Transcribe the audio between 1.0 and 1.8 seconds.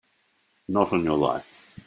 your life!